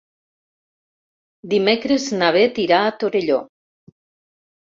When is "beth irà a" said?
2.37-2.95